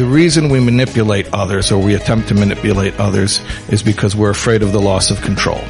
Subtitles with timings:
[0.00, 4.62] The reason we manipulate others or we attempt to manipulate others is because we're afraid
[4.62, 5.62] of the loss of control.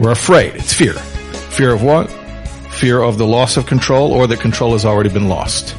[0.00, 0.56] We're afraid.
[0.56, 0.94] It's fear.
[0.94, 2.10] Fear of what?
[2.72, 5.76] Fear of the loss of control or that control has already been lost.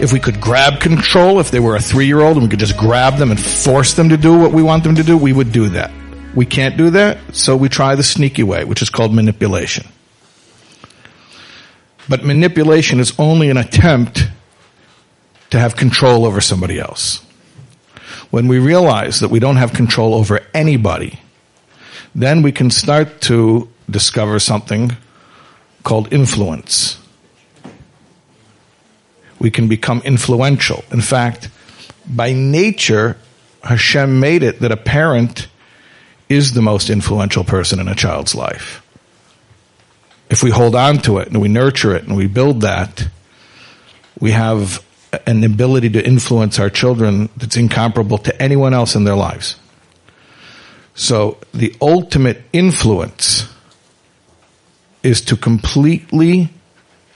[0.00, 2.58] If we could grab control, if they were a three year old and we could
[2.58, 5.32] just grab them and force them to do what we want them to do, we
[5.32, 5.92] would do that.
[6.34, 9.86] We can't do that, so we try the sneaky way, which is called manipulation.
[12.08, 14.28] But manipulation is only an attempt
[15.50, 17.24] to have control over somebody else.
[18.30, 21.20] When we realize that we don't have control over anybody,
[22.14, 24.96] then we can start to discover something
[25.82, 26.98] called influence.
[29.38, 30.84] We can become influential.
[30.92, 31.48] In fact,
[32.06, 33.16] by nature,
[33.62, 35.48] Hashem made it that a parent
[36.28, 38.86] is the most influential person in a child's life.
[40.28, 43.08] If we hold on to it and we nurture it and we build that,
[44.20, 44.84] we have
[45.26, 49.56] an ability to influence our children that's incomparable to anyone else in their lives.
[50.94, 53.48] So the ultimate influence
[55.02, 56.50] is to completely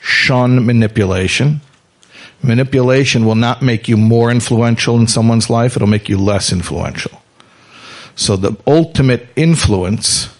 [0.00, 1.60] shun manipulation.
[2.42, 7.22] Manipulation will not make you more influential in someone's life, it'll make you less influential.
[8.16, 10.34] So the ultimate influence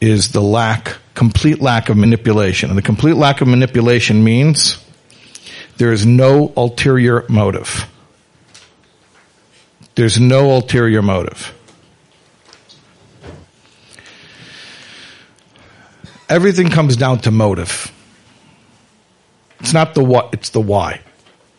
[0.00, 2.70] is the lack, complete lack of manipulation.
[2.70, 4.78] And the complete lack of manipulation means
[5.78, 7.88] there is no ulterior motive.
[9.94, 11.54] There's no ulterior motive.
[16.28, 17.92] Everything comes down to motive.
[19.60, 21.00] It's not the what, it's the why.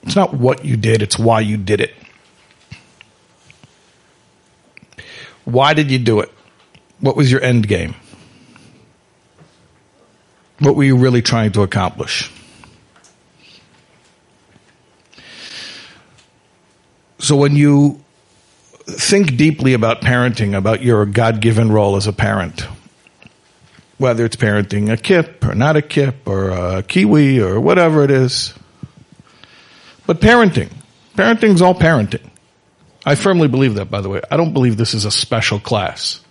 [0.03, 1.93] It's not what you did, it's why you did it.
[5.45, 6.31] Why did you do it?
[6.99, 7.95] What was your end game?
[10.59, 12.31] What were you really trying to accomplish?
[17.30, 18.03] So when you
[18.88, 22.61] think deeply about parenting, about your God given role as a parent,
[23.99, 28.09] whether it's parenting a kip or not a kip or a kiwi or whatever it
[28.09, 28.55] is,
[30.08, 30.73] but parenting,
[31.15, 32.27] parenting is all parenting.
[33.05, 34.21] I firmly believe that, by the way.
[34.32, 36.21] I don't believe this is a special class.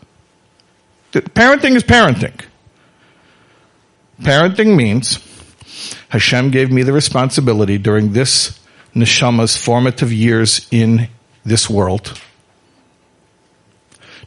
[1.13, 2.45] Parenting is parenting.
[4.21, 5.21] Parenting means
[6.09, 8.58] Hashem gave me the responsibility during this
[8.95, 11.09] neshama's formative years in
[11.45, 12.21] this world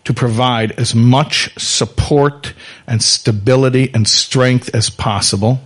[0.04, 2.54] to provide as much support
[2.88, 5.60] and stability and strength as possible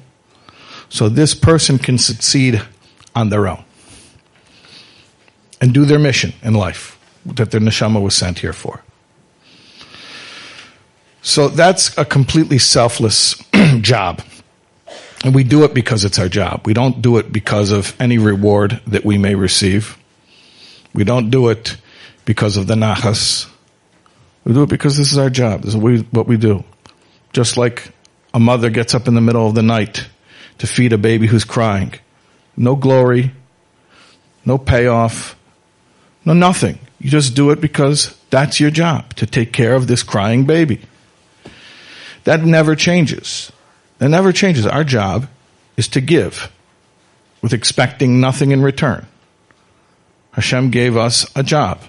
[0.90, 2.62] so this person can succeed
[3.16, 3.64] on their own
[5.62, 8.84] and do their mission in life that their neshama was sent here for.
[11.22, 13.42] So that's a completely selfless
[13.82, 14.22] job.
[15.26, 16.68] And we do it because it's our job.
[16.68, 19.98] We don't do it because of any reward that we may receive.
[20.94, 21.78] We don't do it
[22.26, 23.50] because of the nachas.
[24.44, 25.64] We do it because this is our job.
[25.64, 26.64] This is what we, what we do.
[27.34, 27.92] Just like
[28.36, 30.08] a mother gets up in the middle of the night
[30.60, 31.96] to feed a baby who's crying.
[32.56, 33.32] No glory,
[34.46, 35.36] no payoff,
[36.24, 36.78] no nothing.
[37.00, 40.82] You just do it because that's your job, to take care of this crying baby.
[42.26, 43.52] That never changes.
[43.98, 44.66] That never changes.
[44.66, 45.28] Our job
[45.78, 46.52] is to give
[47.42, 49.08] with expecting nothing in return.
[50.32, 51.82] Hashem gave us a job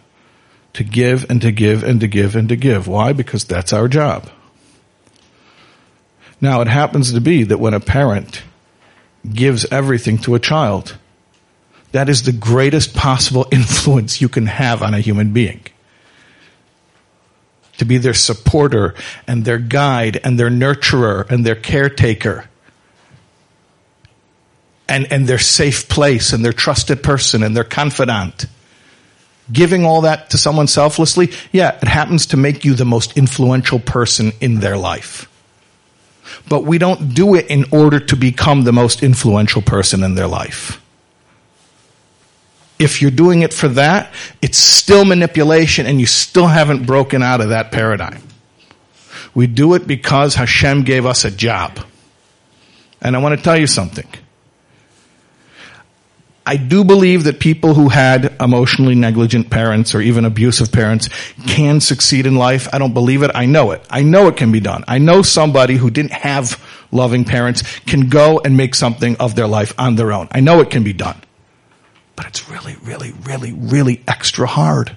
[0.75, 2.87] to give and to give and to give and to give.
[2.87, 3.13] Why?
[3.13, 4.31] Because that's our job.
[6.41, 8.43] Now, it happens to be that when a parent
[9.29, 10.97] gives everything to a child,
[11.93, 15.63] that is the greatest possible influence you can have on a human being
[17.79, 18.95] to be their supporter
[19.27, 22.49] and their guide and their nurturer and their caretaker
[24.89, 28.47] and, and their safe place and their trusted person and their confidant.
[29.53, 33.79] Giving all that to someone selflessly, yeah, it happens to make you the most influential
[33.79, 35.31] person in their life.
[36.49, 40.27] But we don't do it in order to become the most influential person in their
[40.27, 40.83] life
[42.79, 44.13] if you're doing it for that,
[44.43, 48.23] it's still manipulation and you still haven't broken out of that paradigm.
[49.35, 51.79] We do it because Hashem gave us a job.
[53.01, 54.07] And I want to tell you something.
[56.49, 61.09] I do believe that people who had emotionally negligent parents or even abusive parents
[61.47, 62.69] can succeed in life.
[62.73, 63.33] I don't believe it.
[63.35, 63.85] I know it.
[63.91, 64.85] I know it can be done.
[64.87, 69.49] I know somebody who didn't have loving parents can go and make something of their
[69.49, 70.29] life on their own.
[70.31, 71.21] I know it can be done.
[72.17, 74.97] But it's really, really, really, really extra hard.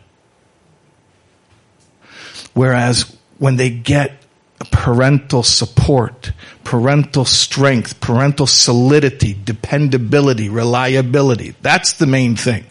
[2.54, 4.24] Whereas when they get
[4.72, 6.32] parental support,
[6.64, 12.66] parental strength, parental solidity, dependability, reliability, that's the main thing.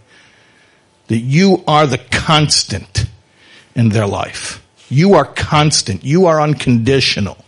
[1.09, 3.07] that you are the constant
[3.75, 4.65] in their life.
[4.89, 6.05] You are constant.
[6.05, 7.39] You are unconditional.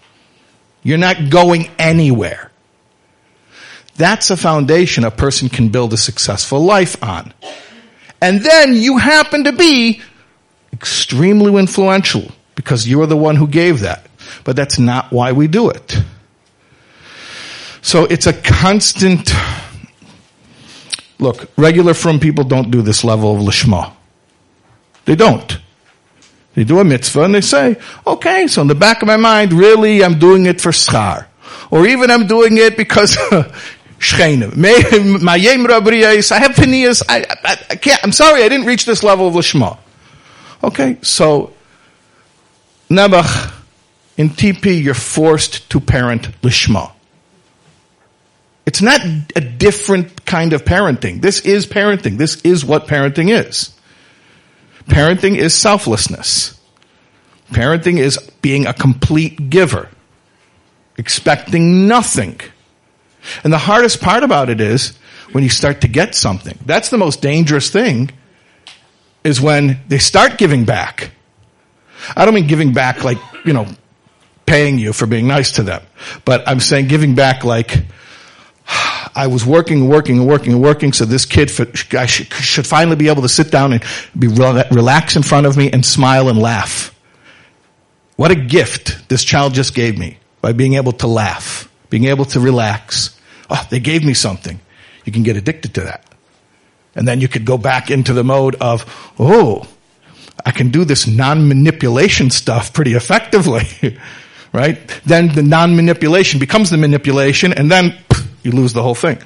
[0.82, 2.49] You're not going anywhere.
[3.96, 7.34] That's a foundation a person can build a successful life on.
[8.20, 10.02] And then you happen to be
[10.72, 14.06] extremely influential because you're the one who gave that.
[14.44, 15.96] But that's not why we do it.
[17.82, 19.32] So it's a constant,
[21.18, 23.92] look, regular frum people don't do this level of lishma.
[25.06, 25.58] They don't.
[26.54, 27.76] They do a mitzvah and they say,
[28.06, 31.26] okay, so in the back of my mind, really I'm doing it for schar.
[31.70, 33.16] Or even I'm doing it because
[34.00, 34.56] Shchenim.
[36.32, 37.02] I have panias.
[37.06, 39.78] I, I, I, can't, I'm sorry, I didn't reach this level of Lishma.
[40.64, 41.52] Okay, so,
[42.88, 43.54] Nebuch,
[44.16, 46.92] in TP, you're forced to parent Lishma.
[48.64, 49.00] It's not
[49.36, 51.20] a different kind of parenting.
[51.20, 52.16] This is parenting.
[52.16, 53.74] This is what parenting is.
[54.86, 56.58] Parenting is selflessness.
[57.50, 59.88] Parenting is being a complete giver,
[60.96, 62.40] expecting nothing.
[63.44, 64.96] And the hardest part about it is
[65.32, 66.58] when you start to get something.
[66.64, 68.10] That's the most dangerous thing
[69.22, 71.10] is when they start giving back.
[72.16, 73.66] I don't mean giving back like, you know,
[74.46, 75.82] paying you for being nice to them,
[76.24, 77.84] but I'm saying giving back like,
[79.14, 82.96] I was working, and working, and working, and working, so this kid should, should finally
[82.96, 83.84] be able to sit down and
[84.16, 86.94] be relax in front of me and smile and laugh.
[88.16, 92.24] What a gift this child just gave me by being able to laugh being able
[92.24, 93.09] to relax.
[93.50, 94.60] Oh, they gave me something.
[95.04, 96.04] You can get addicted to that.
[96.94, 99.66] And then you could go back into the mode of, oh,
[100.44, 103.66] I can do this non-manipulation stuff pretty effectively.
[104.52, 104.78] right?
[105.04, 107.98] Then the non-manipulation becomes the manipulation and then
[108.42, 109.18] you lose the whole thing.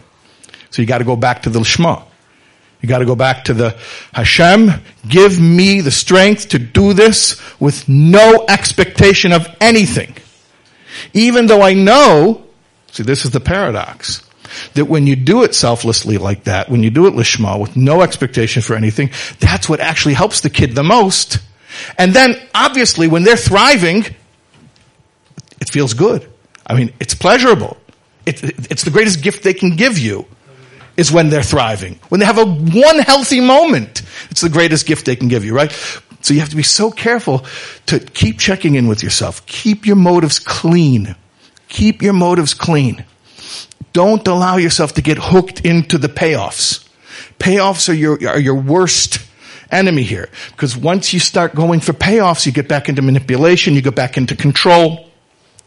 [0.70, 2.02] So you gotta go back to the Shema.
[2.80, 3.76] You gotta go back to the
[4.12, 4.70] Hashem,
[5.08, 10.14] give me the strength to do this with no expectation of anything.
[11.14, 12.43] Even though I know
[12.94, 14.22] See, this is the paradox.
[14.74, 18.02] That when you do it selflessly like that, when you do it lishma with no
[18.02, 19.10] expectation for anything,
[19.40, 21.38] that's what actually helps the kid the most.
[21.98, 24.04] And then obviously when they're thriving,
[25.60, 26.30] it feels good.
[26.64, 27.76] I mean, it's pleasurable.
[28.26, 30.26] It, it, it's the greatest gift they can give you
[30.96, 31.98] is when they're thriving.
[32.10, 35.52] When they have a one healthy moment, it's the greatest gift they can give you,
[35.52, 35.72] right?
[36.20, 37.44] So you have to be so careful
[37.86, 39.44] to keep checking in with yourself.
[39.46, 41.16] Keep your motives clean.
[41.74, 43.04] Keep your motives clean.
[43.92, 46.88] Don't allow yourself to get hooked into the payoffs.
[47.40, 49.18] Payoffs are your, are your worst
[49.72, 50.28] enemy here.
[50.52, 54.16] Because once you start going for payoffs, you get back into manipulation, you get back
[54.16, 55.10] into control.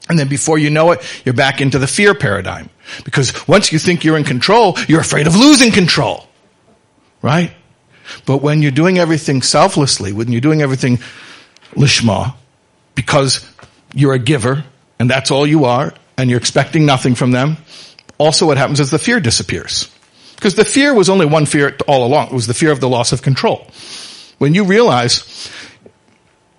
[0.08, 2.70] And then before you know it, you're back into the fear paradigm.
[3.04, 6.26] Because once you think you're in control, you're afraid of losing control.
[7.22, 7.52] Right?
[8.26, 11.00] But when you're doing everything selflessly, when you're doing everything
[11.74, 12.34] lishma,
[12.96, 13.46] because
[13.94, 14.64] you're a giver,
[15.00, 17.58] and that's all you are, and you're expecting nothing from them,
[18.18, 19.92] also what happens is the fear disappears.
[20.36, 22.28] Because the fear was only one fear all along.
[22.28, 23.68] It was the fear of the loss of control.
[24.38, 25.52] When you realize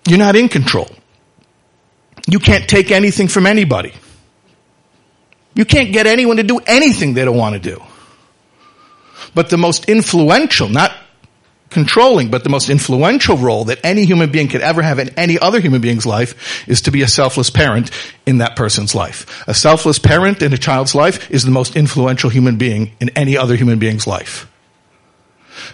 [0.07, 0.89] you're not in control,
[2.27, 3.93] you can't take anything from anybody.
[5.55, 7.81] You can't get anyone to do anything they don't want to do.
[9.33, 10.91] But the most influential, not
[11.69, 15.37] controlling, but the most influential role that any human being could ever have in any
[15.37, 17.91] other human being's life is to be a selfless parent
[18.25, 19.47] in that person's life.
[19.47, 23.37] A selfless parent in a child's life is the most influential human being in any
[23.37, 24.51] other human being's life.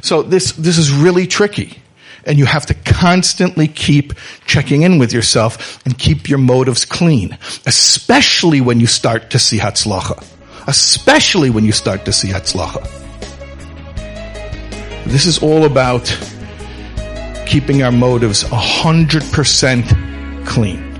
[0.02, 1.80] So this, this is really tricky.
[2.28, 4.14] And you have to constantly keep
[4.48, 7.38] checking in with yourself and keep your motives clean.
[7.68, 10.26] Especially when you start to see Hatzlacha.
[10.68, 13.05] Especially when you start to see Hatzlacha.
[15.06, 16.06] This is all about
[17.46, 20.95] keeping our motives 100% clean.